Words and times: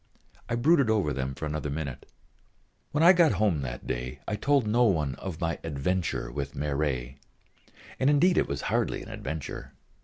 I 0.49 0.55
brooded 0.55 0.89
over 0.89 1.13
them 1.13 1.35
for 1.35 1.45
another 1.45 1.69
minute. 1.69 2.07
When 2.91 3.03
I 3.03 3.13
got 3.13 3.33
home 3.33 3.61
that 3.61 3.85
day 3.85 4.19
I 4.27 4.35
told 4.35 4.65
no 4.65 4.83
one 4.85 5.13
of 5.17 5.39
my 5.39 5.59
"adventure" 5.63 6.31
with 6.31 6.55
Marey. 6.55 7.19
And 7.99 8.09
indeed 8.09 8.39
it 8.39 8.47
was 8.47 8.61
hardly 8.61 9.03
an 9.03 9.09
adventure. 9.11 9.73